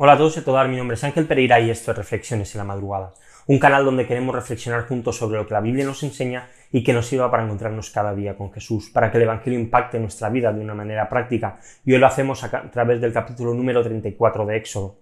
[0.00, 2.54] Hola a todos y a todas, mi nombre es Ángel Pereira y esto es Reflexiones
[2.54, 3.14] en la Madrugada,
[3.48, 6.92] un canal donde queremos reflexionar juntos sobre lo que la Biblia nos enseña y que
[6.92, 10.52] nos sirva para encontrarnos cada día con Jesús, para que el Evangelio impacte nuestra vida
[10.52, 14.56] de una manera práctica, y hoy lo hacemos a través del capítulo número 34 de
[14.56, 14.98] Éxodo.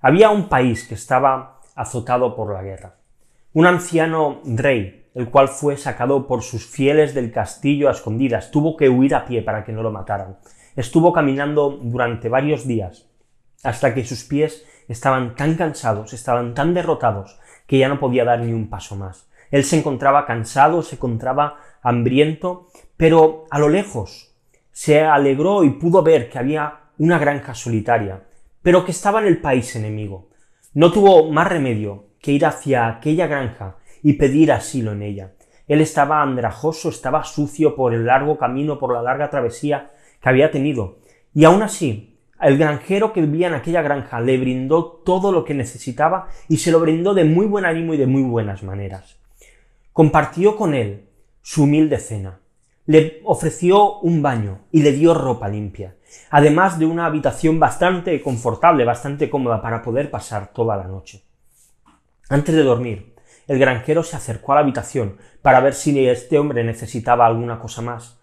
[0.00, 2.96] Había un país que estaba azotado por la guerra,
[3.52, 8.76] un anciano rey, el cual fue sacado por sus fieles del castillo a escondidas, tuvo
[8.76, 10.38] que huir a pie para que no lo mataran.
[10.74, 13.11] Estuvo caminando durante varios días,
[13.62, 18.40] hasta que sus pies estaban tan cansados, estaban tan derrotados, que ya no podía dar
[18.40, 19.28] ni un paso más.
[19.50, 24.34] Él se encontraba cansado, se encontraba hambriento, pero a lo lejos
[24.72, 28.22] se alegró y pudo ver que había una granja solitaria,
[28.62, 30.28] pero que estaba en el país enemigo.
[30.74, 35.32] No tuvo más remedio que ir hacia aquella granja y pedir asilo en ella.
[35.68, 40.50] Él estaba andrajoso, estaba sucio por el largo camino, por la larga travesía que había
[40.50, 40.98] tenido,
[41.34, 42.11] y aún así
[42.42, 46.70] el granjero que vivía en aquella granja le brindó todo lo que necesitaba y se
[46.70, 49.16] lo brindó de muy buen ánimo y de muy buenas maneras.
[49.92, 51.08] Compartió con él
[51.40, 52.40] su humilde cena,
[52.86, 55.94] le ofreció un baño y le dio ropa limpia,
[56.30, 61.22] además de una habitación bastante confortable, bastante cómoda para poder pasar toda la noche.
[62.28, 63.14] Antes de dormir,
[63.46, 67.82] el granjero se acercó a la habitación para ver si este hombre necesitaba alguna cosa
[67.82, 68.18] más,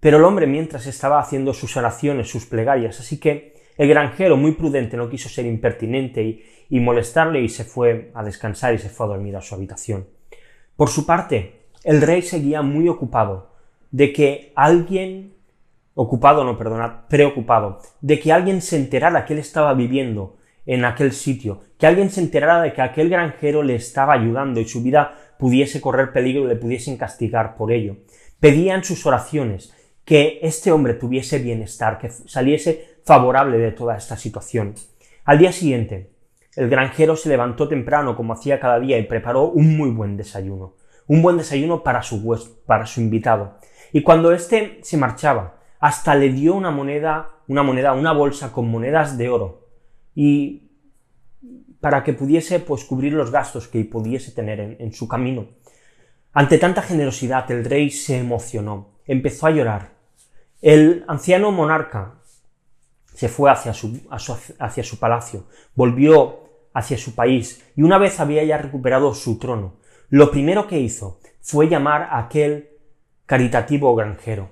[0.00, 4.52] pero el hombre mientras estaba haciendo sus oraciones, sus plegarias, así que el granjero, muy
[4.52, 6.22] prudente, no quiso ser impertinente
[6.68, 10.06] y, molestarle y se fue a descansar y se fue a dormir a su habitación.
[10.76, 13.54] Por su parte, el rey seguía muy ocupado
[13.90, 15.32] de que alguien,
[15.94, 21.12] ocupado, no perdonad, preocupado, de que alguien se enterara que él estaba viviendo en aquel
[21.12, 25.14] sitio, que alguien se enterara de que aquel granjero le estaba ayudando y su vida
[25.38, 27.96] pudiese correr peligro y le pudiesen castigar por ello.
[28.40, 29.74] Pedía en sus oraciones
[30.10, 34.74] que este hombre tuviese bienestar, que saliese favorable de toda esta situación.
[35.24, 36.10] Al día siguiente,
[36.56, 40.74] el granjero se levantó temprano como hacía cada día y preparó un muy buen desayuno,
[41.06, 43.58] un buen desayuno para su, para su invitado.
[43.92, 48.68] Y cuando éste se marchaba, hasta le dio una moneda, una moneda, una bolsa con
[48.68, 49.68] monedas de oro
[50.16, 50.72] y
[51.78, 55.46] para que pudiese pues cubrir los gastos que pudiese tener en su camino.
[56.32, 59.99] Ante tanta generosidad el rey se emocionó, empezó a llorar
[60.62, 62.20] el anciano monarca
[63.14, 65.44] se fue hacia su, palacio,
[65.74, 66.40] volvió
[66.74, 69.74] hacia su país y una vez había ya recuperado su trono,
[70.10, 72.70] lo primero que hizo fue llamar a aquel
[73.26, 74.50] caritativo granjero,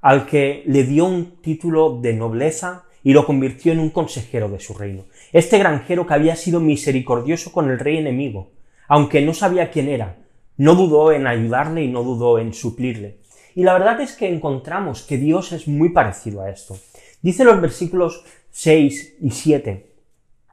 [0.00, 4.58] al que le dio un título de nobleza y lo convirtió en un consejero de
[4.58, 5.04] su reino.
[5.32, 8.50] Este granjero que había sido misericordioso con el rey enemigo,
[8.88, 10.16] aunque no sabía quién era,
[10.56, 13.20] no dudó en ayudarle y no dudó en suplirle.
[13.56, 16.76] Y la verdad es que encontramos que Dios es muy parecido a esto.
[17.22, 19.92] Dice los versículos 6 y 7.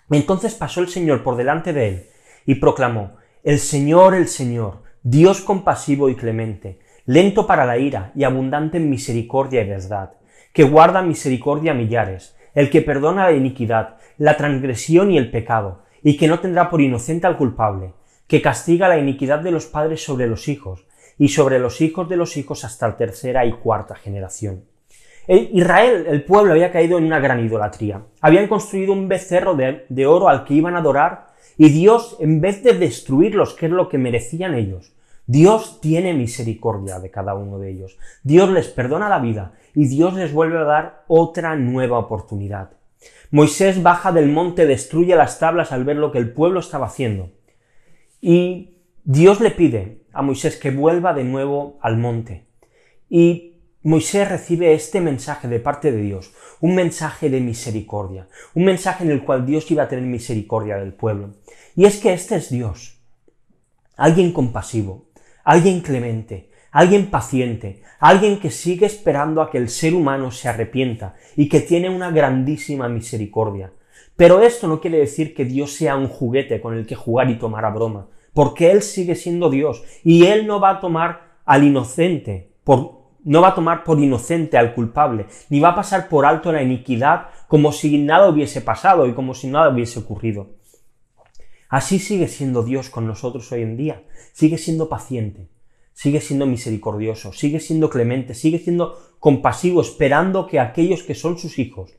[0.10, 2.06] Entonces pasó el Señor por delante de él
[2.46, 8.24] y proclamó, El Señor, el Señor, Dios compasivo y clemente, lento para la ira y
[8.24, 10.14] abundante en misericordia y verdad,
[10.54, 15.84] que guarda misericordia a millares, el que perdona la iniquidad, la transgresión y el pecado,
[16.04, 17.92] y que no tendrá por inocente al culpable,
[18.28, 20.86] que castiga la iniquidad de los padres sobre los hijos,
[21.18, 24.66] y sobre los hijos de los hijos hasta la tercera y cuarta generación.
[25.28, 28.04] Israel, el pueblo, había caído en una gran idolatría.
[28.20, 32.42] Habían construido un becerro de, de oro al que iban a adorar y Dios, en
[32.42, 34.94] vez de destruirlos, que es lo que merecían ellos,
[35.26, 37.98] Dios tiene misericordia de cada uno de ellos.
[38.24, 42.72] Dios les perdona la vida y Dios les vuelve a dar otra nueva oportunidad.
[43.32, 47.32] Moisés baja del monte, destruye las tablas al ver lo que el pueblo estaba haciendo.
[48.22, 52.46] Y Dios le pide a Moisés que vuelva de nuevo al monte.
[53.10, 59.04] Y Moisés recibe este mensaje de parte de Dios, un mensaje de misericordia, un mensaje
[59.04, 61.34] en el cual Dios iba a tener misericordia del pueblo.
[61.76, 63.02] Y es que este es Dios,
[63.98, 65.08] alguien compasivo,
[65.44, 71.16] alguien clemente, alguien paciente, alguien que sigue esperando a que el ser humano se arrepienta
[71.36, 73.74] y que tiene una grandísima misericordia.
[74.16, 77.40] Pero esto no quiere decir que Dios sea un juguete con el que jugar y
[77.40, 81.64] tomar a broma, porque Él sigue siendo Dios y Él no va a tomar al
[81.64, 82.52] inocente,
[83.24, 86.64] no va a tomar por inocente al culpable, ni va a pasar por alto la
[86.64, 90.52] iniquidad como si nada hubiese pasado y como si nada hubiese ocurrido.
[91.70, 94.04] Así sigue siendo Dios con nosotros hoy en día,
[94.34, 95.50] sigue siendo paciente,
[95.94, 101.58] sigue siendo misericordioso, sigue siendo clemente, sigue siendo compasivo, esperando que aquellos que son sus
[101.60, 101.96] hijos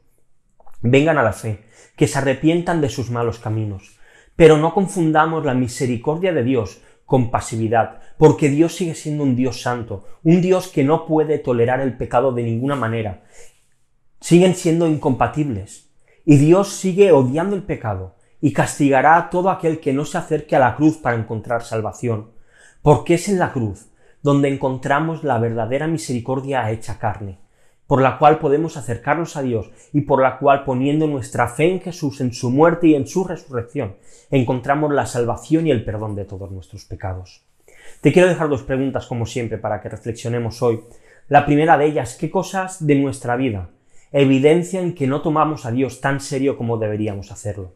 [0.81, 1.65] vengan a la fe,
[1.97, 3.94] que se arrepientan de sus malos caminos,
[4.37, 9.63] pero no confundamos la misericordia de Dios con pasividad, porque Dios sigue siendo un Dios
[9.63, 13.25] santo, un Dios que no puede tolerar el pecado de ninguna manera.
[14.21, 15.91] Siguen siendo incompatibles.
[16.25, 20.57] Y Dios sigue odiando el pecado y castigará a todo aquel que no se acerque
[20.57, 22.31] a la cruz para encontrar salvación,
[22.83, 23.91] porque es en la cruz
[24.23, 27.41] donde encontramos la verdadera misericordia hecha carne,
[27.87, 31.81] por la cual podemos acercarnos a Dios y por la cual poniendo nuestra fe en
[31.81, 33.97] Jesús, en su muerte y en su resurrección,
[34.31, 37.45] encontramos la salvación y el perdón de todos nuestros pecados.
[38.01, 40.81] Te quiero dejar dos preguntas como siempre para que reflexionemos hoy.
[41.29, 43.71] La primera de ellas, ¿qué cosas de nuestra vida
[44.13, 47.73] evidencian que no tomamos a Dios tan serio como deberíamos hacerlo?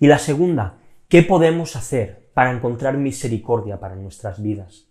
[0.00, 0.78] Y la segunda,
[1.08, 4.86] ¿qué podemos hacer para encontrar misericordia para nuestras vidas?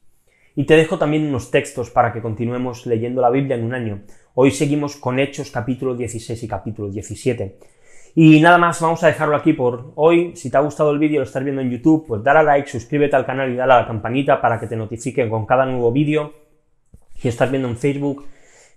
[0.55, 4.01] Y te dejo también unos textos para que continuemos leyendo la Biblia en un año.
[4.35, 7.57] Hoy seguimos con Hechos capítulo 16 y capítulo 17.
[8.15, 10.35] Y nada más, vamos a dejarlo aquí por hoy.
[10.35, 12.69] Si te ha gustado el vídeo, lo estás viendo en YouTube, pues dale a like,
[12.69, 15.91] suscríbete al canal y dale a la campanita para que te notifiquen con cada nuevo
[15.91, 16.33] vídeo.
[17.15, 18.23] Si estás viendo en Facebook,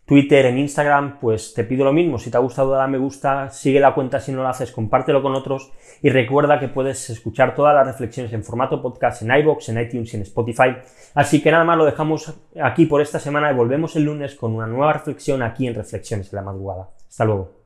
[0.07, 2.19] Twitter, en Instagram, pues te pido lo mismo.
[2.19, 5.21] Si te ha gustado, dale me gusta, sigue la cuenta si no lo haces, compártelo
[5.21, 9.69] con otros y recuerda que puedes escuchar todas las reflexiones en formato podcast en iBox,
[9.71, 10.77] en iTunes y en Spotify.
[11.15, 12.33] Así que nada más lo dejamos
[12.63, 16.31] aquí por esta semana y volvemos el lunes con una nueva reflexión aquí en Reflexiones
[16.31, 16.91] de la Madrugada.
[17.09, 17.66] Hasta luego.